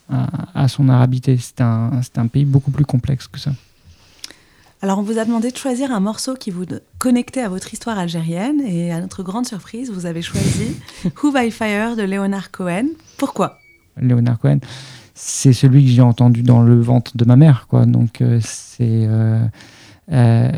[0.09, 1.37] à, son arabité.
[1.37, 3.51] C'est un, un pays beaucoup plus complexe que ça.
[4.83, 6.65] Alors, on vous a demandé de choisir un morceau qui vous
[6.97, 8.61] connectait à votre histoire algérienne.
[8.61, 10.75] Et à notre grande surprise, vous avez choisi
[11.21, 12.87] Who by Fire de Leonard Cohen.
[13.17, 13.59] Pourquoi?
[13.97, 14.57] Leonard Cohen,
[15.23, 17.67] c'est celui que j'ai entendu dans le ventre de ma mère.
[17.69, 17.85] Quoi.
[17.85, 19.05] Donc, euh, c'est.
[19.05, 19.45] Euh,
[20.11, 20.51] euh,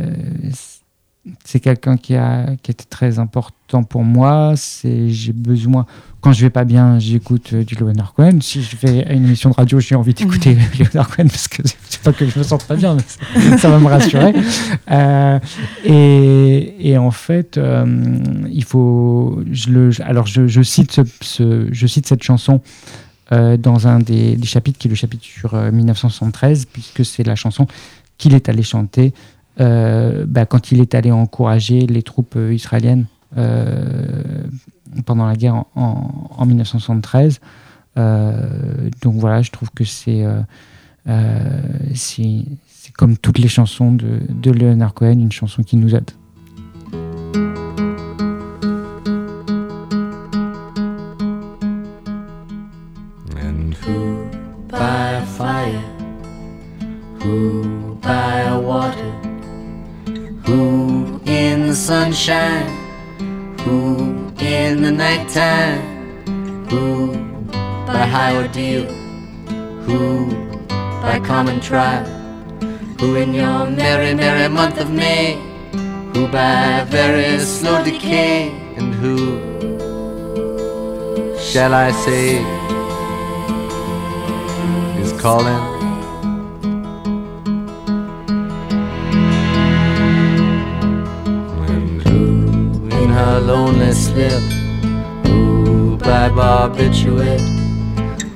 [1.44, 4.54] c'est quelqu'un qui a qui était très important pour moi.
[4.56, 5.86] C'est j'ai besoin
[6.24, 8.40] quand je vais pas bien, j'écoute du Leonard Cohen.
[8.40, 11.62] Si je vais à une émission de radio, j'ai envie d'écouter Leonard Cohen parce que
[11.66, 12.96] c'est pas que je me sente pas bien,
[13.36, 14.34] mais ça va me rassurer.
[14.92, 15.40] Euh,
[15.86, 17.86] et, et, en fait, euh,
[18.52, 22.62] il faut je le alors je, je cite ce, je cite cette chanson.
[23.32, 27.66] Dans un des, chapitres qui est le chapitre sur 1973 puisque c'est la chanson
[28.18, 29.14] qu'il est allé chanter
[29.60, 33.06] euh, bah, quand il est allé encourager les troupes euh, israéliennes
[33.38, 34.44] euh,
[35.06, 37.40] pendant la guerre en, 1973.
[37.96, 40.24] donc voilà, je trouve que c'est
[41.94, 46.12] c'est comme toutes les chansons de, de Leonard Cohen, une chanson qui nous aide.
[61.84, 62.70] Sunshine?
[63.62, 65.82] Who in the nighttime?
[66.70, 67.18] Who
[67.86, 68.86] by high ordeal?
[69.86, 70.32] Who
[71.02, 72.06] by common trial?
[73.00, 75.34] Who in your merry, merry month of May?
[76.14, 78.50] Who by very slow decay?
[78.78, 79.18] And who
[81.38, 82.63] shall I say
[85.24, 85.74] calling?
[93.40, 94.44] lonely slip.
[95.28, 97.42] Ooh, by barbiturate.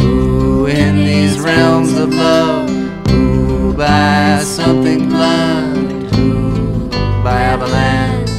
[0.02, 2.70] Ooh, in these realms of love.
[3.12, 6.14] Ooh, by something blunt.
[6.18, 6.90] Ooh,
[7.22, 8.30] by avalanche.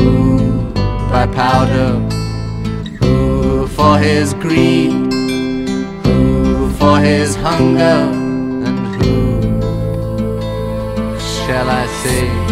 [0.00, 0.72] Ooh,
[1.10, 1.92] by powder.
[3.04, 5.09] Ooh, for his greed.
[6.90, 8.00] For his hunger.
[8.66, 9.40] And who
[11.20, 12.49] shall I say?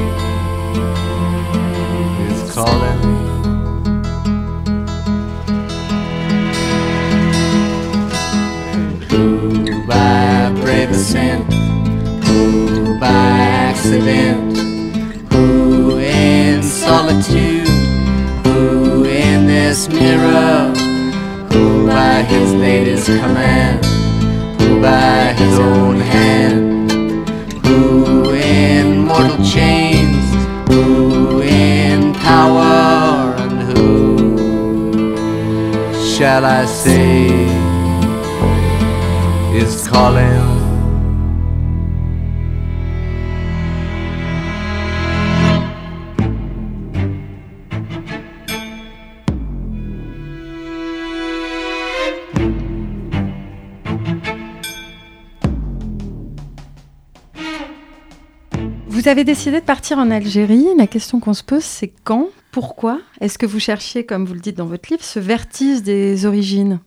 [59.38, 60.66] Décidé de partir en Algérie.
[60.76, 64.40] La question qu'on se pose, c'est quand Pourquoi Est-ce que vous cherchiez, comme vous le
[64.40, 66.80] dites dans votre livre, ce vertige des origines?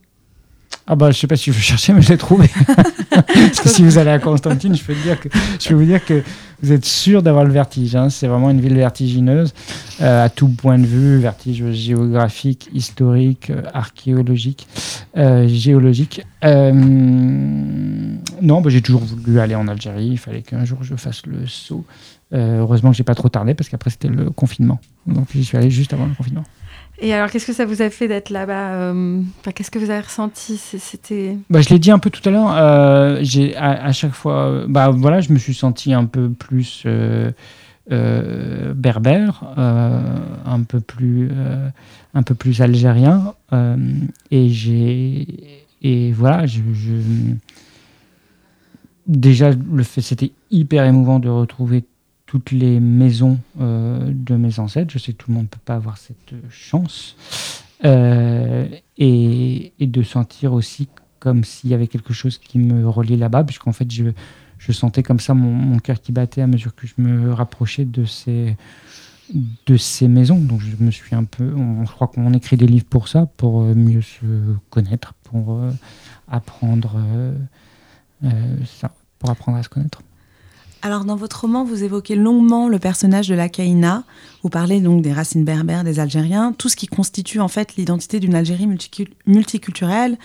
[0.86, 2.50] Ah bah je sais pas si je cherchais, mais je l'ai trouvé.
[3.10, 5.30] Parce que si vous allez à Constantine, je peux, dire que,
[5.62, 6.24] je peux vous dire que
[6.62, 7.96] vous êtes sûr d'avoir le vertige.
[7.96, 8.10] Hein.
[8.10, 9.54] C'est vraiment une ville vertigineuse
[10.02, 14.68] euh, à tout point de vue, vertige géographique, historique, euh, archéologique,
[15.16, 16.26] euh, géologique.
[16.44, 16.60] non,
[18.42, 20.08] bah, j'ai toujours voulu aller en Algérie.
[20.08, 21.86] Il fallait qu'un jour je fasse le saut.
[22.34, 24.80] Heureusement que j'ai pas trop tardé parce qu'après c'était le confinement.
[25.08, 26.44] Donc j'y suis allé juste avant le confinement.
[27.02, 29.22] Et alors, qu'est-ce que ça vous a fait d'être là-bas euh,
[29.56, 30.58] Qu'est-ce que vous avez ressenti?
[30.58, 31.36] C'était.
[31.50, 32.56] Bah, je l'ai dit un peu tout à l'heure.
[32.56, 37.32] Euh, j'ai à, chaque fois, bah voilà, je me suis senti un peu plus euh,
[38.76, 41.32] berbère, un peu plus,
[42.14, 43.34] un peu plus algérien,
[44.30, 45.28] et j'ai
[45.84, 46.94] et voilà, je, je...
[49.08, 51.84] déjà le fait, c'était hyper émouvant de retrouver
[52.32, 54.94] toutes les maisons euh, de mes ancêtres.
[54.94, 57.18] Je sais que tout le monde ne peut pas avoir cette chance.
[57.84, 60.88] Euh, et, de sentir aussi
[61.20, 64.12] comme s'il y avait quelque chose qui me reliait là-bas, puisqu'en fait, je,
[64.72, 68.56] sentais comme ça mon, cœur qui battait à mesure que je me rapprochais de ces,
[69.66, 70.40] de ces maisons.
[70.40, 73.26] Donc je me suis un peu, on, je crois qu'on écrit des livres pour ça,
[73.26, 75.60] pour mieux se connaître, pour
[76.30, 76.96] apprendre
[79.20, 80.02] pour apprendre à se connaître.
[80.84, 84.04] Alors dans votre roman, vous évoquez longuement le personnage de la Kaina.
[84.42, 88.20] Vous parlez donc des racines berbères des Algériens, tout ce qui constitue en fait l'identité
[88.20, 88.68] d'une Algérie
[89.28, 90.18] multiculturelle.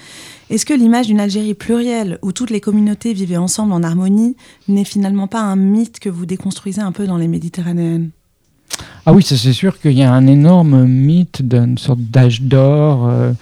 [0.49, 4.35] Est-ce que l'image d'une Algérie plurielle où toutes les communautés vivaient ensemble en harmonie
[4.66, 8.09] n'est finalement pas un mythe que vous déconstruisez un peu dans les Méditerranéennes?
[9.05, 13.07] Ah oui, c'est sûr qu'il y a un énorme mythe d'une sorte d'âge d'or.
[13.09, 13.33] Euh,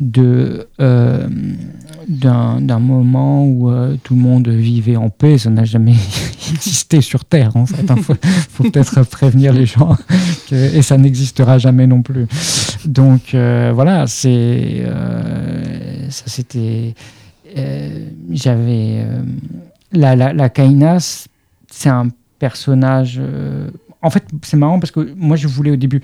[0.00, 1.26] de euh,
[2.08, 5.38] d'un moment où euh, tout le monde vivait en paix.
[5.38, 5.94] Ça n'a jamais
[6.50, 7.82] existé sur Terre, en fait.
[7.82, 7.96] Il hein.
[7.96, 9.96] faut, peut-être prévenir les gens
[10.52, 12.26] et ça n'existera jamais non plus.
[12.84, 14.84] Donc euh, voilà, c'est
[16.10, 16.94] ça c'était
[18.30, 19.06] j'avais
[19.92, 21.26] la, la, la Kainas,
[21.70, 23.20] c'est un personnage.
[24.02, 26.02] en fait, c'est marrant parce que moi je voulais au début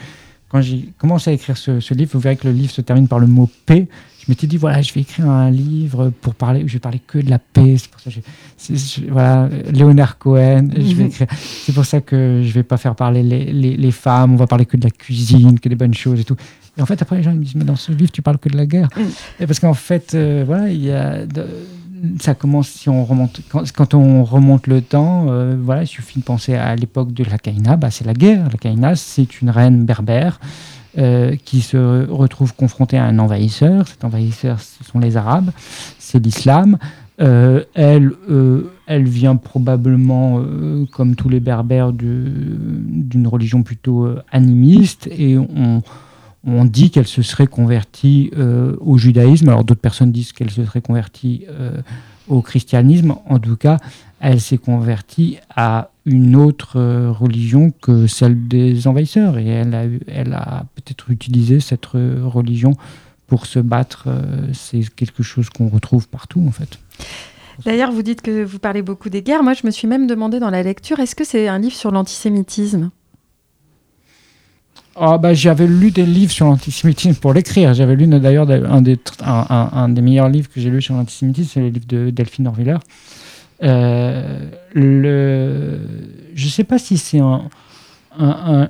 [0.52, 3.18] quand j'ai commencé à écrire ce, livre, vous verrez que le livre se termine par
[3.18, 3.88] le mot paix.
[4.20, 7.18] Je m'étais dit, voilà, je vais écrire un livre pour parler, je vais parler que
[7.18, 7.76] de la paix.
[7.78, 11.10] C'est pour ça que voilà, Léonard Cohen, mhm.
[11.10, 14.66] c'est pour ça que je vais pas faire parler les, les, femmes, on va parler
[14.66, 16.36] que de la cuisine, que des bonnes choses et tout.
[16.76, 18.50] Et en fait, après, les gens me disent, mais dans ce livre, tu parles que
[18.50, 18.88] de la guerre.
[18.96, 19.46] Mm.
[19.46, 21.24] parce qu'en fait, euh, voilà, il y a
[22.20, 26.24] ça commence si on remonte quand, on remonte le temps euh, voilà il suffit de
[26.24, 28.48] penser à l'époque de la Kaina bah, c'est la guerre.
[28.50, 30.40] La Kaina c'est une reine berbère
[30.98, 33.86] euh, qui se retrouve confrontée à un envahisseur.
[33.86, 35.50] Cet envahisseur ce sont les arabes
[35.98, 36.78] c'est l'islam.
[37.20, 38.12] Euh, elle
[38.86, 40.42] elle vient probablement
[40.92, 45.82] comme tous les berbères d'une religion plutôt animiste et on
[46.44, 49.48] on dit qu'elle se serait convertie euh, au judaïsme.
[49.48, 51.80] Alors d'autres personnes disent qu'elle se serait convertie euh,
[52.28, 53.14] au christianisme.
[53.28, 53.78] En tout cas,
[54.20, 59.38] elle s'est convertie à une autre euh, religion que celle des envahisseurs.
[59.38, 62.72] Et elle a, elle a peut-être utilisé cette religion
[63.26, 64.08] pour se battre.
[64.52, 66.78] C'est quelque chose qu'on retrouve partout, en fait.
[67.64, 69.42] D'ailleurs, vous dites que vous parlez beaucoup des guerres.
[69.42, 71.90] Moi, je me suis même demandé dans la lecture, est-ce que c'est un livre sur
[71.90, 72.90] l'antisémitisme?
[74.96, 77.74] Ah, bah, J'avais lu des livres sur l'antisémitisme pour l'écrire.
[77.74, 81.86] J'avais lu d'ailleurs un des, meilleurs livres que j'ai lu sur l'antisémitisme, c'est le livre
[81.86, 82.78] de Delphine Orviller.
[83.62, 85.78] Euh, le...
[86.34, 87.48] Je ne sais pas si c'est un,
[88.18, 88.68] un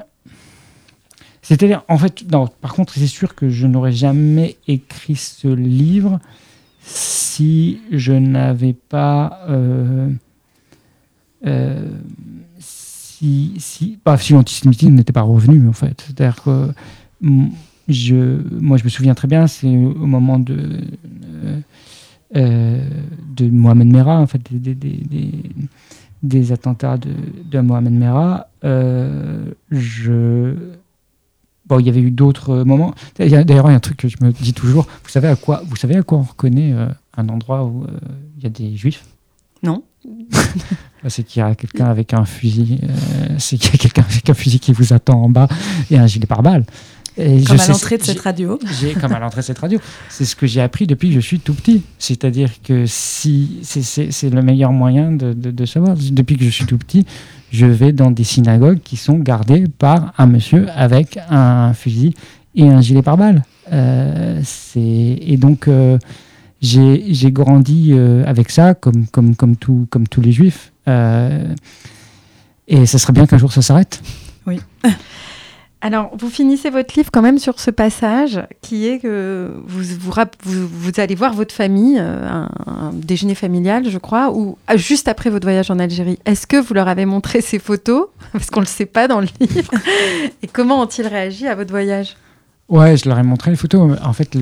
[1.40, 6.20] C'est-à-dire, en fait, non, par contre, c'est sûr que je n'aurais jamais écrit ce livre
[6.84, 9.40] si je n'avais pas.
[9.48, 10.08] Euh,
[11.46, 11.88] euh,
[13.22, 16.04] si, si, bah, si l'antisémitisme n'était pas revenu, en fait.
[16.06, 16.72] C'est-à-dire que
[17.20, 17.48] mm,
[17.88, 20.56] je, moi, je me souviens très bien, c'est au moment de,
[21.44, 21.60] euh,
[22.36, 22.88] euh,
[23.36, 24.74] de Mohamed Merah, en fait, des,
[26.22, 27.10] des, attentats de,
[27.48, 28.48] de, Mohamed Merah.
[28.64, 30.54] Euh, je,
[31.66, 32.92] bon, il y avait eu d'autres moments.
[33.16, 34.86] D'ailleurs, il y a un truc que je me dis toujours.
[35.04, 36.74] Vous savez à quoi, vous savez à quoi on reconnaît
[37.16, 37.86] un endroit où
[38.36, 39.04] il y a des juifs?
[39.62, 39.84] Non.
[41.08, 42.86] C'est qu'il y a quelqu'un avec un fusil, euh,
[43.38, 45.48] c'est qu'il y a quelqu'un avec un fusil qui vous attend en bas
[45.90, 46.64] et un gilet pare-balles.
[47.16, 48.58] comme à l'entrée de cette radio.
[49.00, 49.78] Comme à l'entrée de cette radio.
[50.08, 51.82] C'est ce que j'ai appris depuis que je suis tout petit.
[51.98, 55.96] C'est-à-dire que si c'est le meilleur moyen de, de, savoir.
[55.96, 57.06] Depuis que je suis tout petit,
[57.52, 62.14] je vais dans des synagogues qui sont gardées par un monsieur avec un fusil
[62.54, 63.42] et un gilet pare-balles.
[63.72, 64.42] Euh,
[64.76, 65.98] et donc, euh,
[66.62, 70.72] j'ai grandi euh, avec ça, comme, comme, comme, tout, comme tous les juifs.
[70.88, 71.54] Euh,
[72.68, 74.00] et ça serait bien qu'un jour ça s'arrête.
[74.46, 74.60] Oui.
[75.84, 80.68] Alors, vous finissez votre livre quand même sur ce passage qui est que vous, vous,
[80.68, 85.28] vous, allez voir votre famille, euh, un, déjeuner familial, je crois, ou ah, juste après
[85.28, 86.20] votre voyage en Algérie.
[86.24, 88.06] Est-ce que vous leur avez montré ces photos?
[88.32, 89.72] Parce qu'on ne le sait pas dans le livre.
[90.42, 92.14] Et comment ont-ils réagi à votre voyage?
[92.72, 93.98] Ouais, je leur ai montré les photos.
[94.02, 94.34] En fait,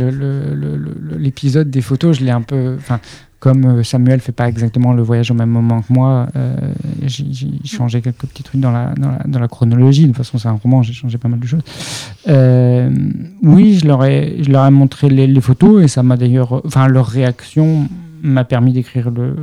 [1.19, 2.77] l'épisode des photos, je l'ai un peu.
[3.41, 6.55] Comme euh, Samuel fait pas exactement le voyage au même moment que moi, euh,
[7.03, 7.27] j'ai
[7.65, 8.95] changé quelques petits trucs dans la,
[9.27, 10.03] dans la, chronologie.
[10.03, 11.63] De toute façon, c'est un roman, j'ai changé pas mal de choses.
[12.29, 12.89] Euh,
[13.43, 16.65] oui, je leur ai, je leur ai montré les, photos et ça m'a d'ailleurs.
[16.65, 17.89] Enfin, leur réaction
[18.23, 19.35] m'a permis d'écrire le,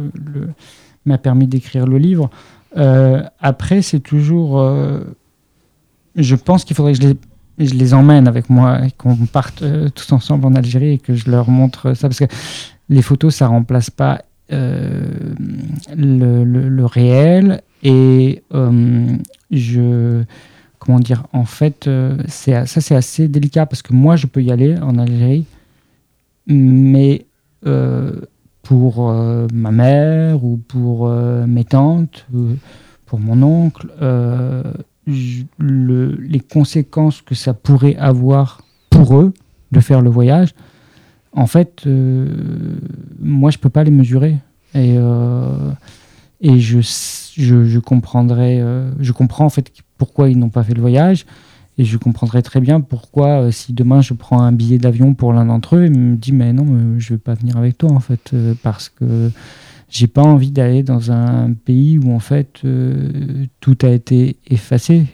[1.05, 2.29] m'a permis d'écrire le livre.
[3.41, 4.63] après, c'est toujours.
[6.15, 7.17] je pense qu'il faudrait que je les
[7.65, 11.15] je les emmène avec moi et qu'on parte euh, tous ensemble en Algérie et que
[11.15, 12.25] je leur montre ça parce que
[12.89, 15.05] les photos ça remplace pas euh,
[15.95, 19.17] le, réel et euh,
[19.51, 20.23] je
[20.79, 21.89] comment dire en fait
[22.27, 25.45] ça c'est assez délicat parce que moi je peux y aller en Algérie
[26.45, 27.25] mais
[28.63, 29.11] pour
[29.53, 32.25] ma mère ou pour mes tantes
[33.05, 33.87] pour mon oncle
[35.07, 39.33] les conséquences que ça pourrait avoir pour eux
[39.71, 40.53] de faire le voyage,
[41.37, 42.79] en fait, euh,
[43.19, 44.37] moi, je peux pas les mesurer.
[44.73, 45.71] Et, euh,
[46.41, 50.73] et je, je, je comprendrais, euh, je comprends en fait pourquoi ils n'ont pas fait
[50.73, 51.25] le voyage.
[51.77, 55.45] Et je comprendrais très bien pourquoi, si demain je prends un billet d'avion pour l'un
[55.45, 57.99] d'entre eux, il me dit Mais non, mais je vais pas venir avec toi, en
[57.99, 58.33] fait,
[58.63, 59.29] parce que
[59.89, 62.61] j'ai pas envie d'aller dans un pays où, en fait,
[63.59, 65.05] tout a été effacé.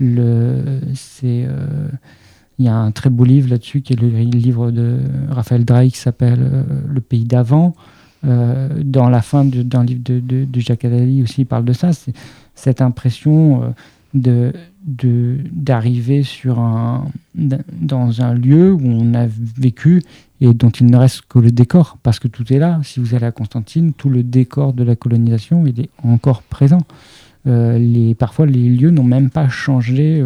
[0.00, 1.46] le, c'est
[2.62, 4.98] il y a un très beau livre là-dessus, qui est le livre de
[5.30, 7.74] Raphaël Drey qui s'appelle euh, Le pays d'avant.
[8.24, 11.92] Euh, dans la fin d'un livre de, de, Jacques Attali aussi, il parle de ça.
[11.92, 12.14] C'est
[12.54, 13.68] cette impression euh,
[14.14, 14.52] de
[14.84, 20.02] d'arriver sur un dans un lieu où on a vécu
[20.44, 23.14] et dont il ne reste que le décor parce que tout est là si vous
[23.14, 26.82] allez à Constantine tout le décor de la colonisation il est encore présent
[27.44, 30.22] les parfois les lieux n'ont même pas changé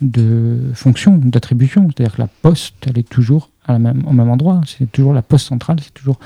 [0.00, 1.88] de fonction, d'attribution.
[1.88, 4.60] C'est-à-dire que la poste, elle est toujours au même endroit.
[4.66, 6.18] C'est toujours la poste centrale, c'est toujours,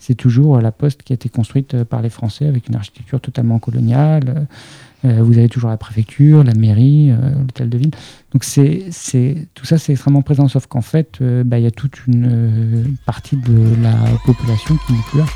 [0.00, 3.20] c'est toujours la poste qui a été construite euh, par les Français avec une architecture
[3.20, 4.48] totalement coloniale.
[5.04, 7.90] Euh, vous avez toujours la préfecture, la mairie, euh, l'hôtel de ville.
[8.32, 11.70] Donc c'est, c'est, tout ça, c'est extrêmement présent, sauf qu'en fait, bah, il y a
[11.70, 13.94] toute une partie de la
[14.24, 15.26] population qui n'est plus là.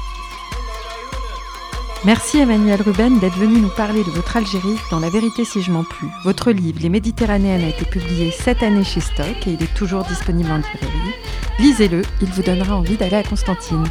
[2.04, 5.70] Merci Emmanuel Ruben d'être venu nous parler de votre Algérie dans La vérité si je
[5.70, 6.08] m'en plus.
[6.24, 10.04] Votre livre Les Méditerranéennes a été publié cette année chez Stock et il est toujours
[10.04, 11.14] disponible en librairie.
[11.58, 13.84] Lisez-le, il vous donnera envie d'aller à Constantine.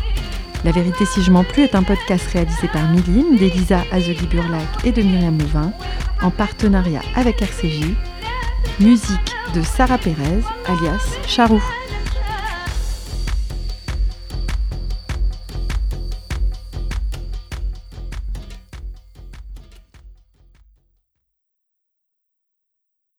[0.64, 4.94] La vérité si je m'en plus est un podcast réalisé par Miline, d'Elisa Azegui-Burlac et
[4.94, 5.74] de Myriam Mouvin
[6.22, 7.94] en partenariat avec RCJ.
[8.80, 11.62] Musique de Sarah Pérez, alias Charou.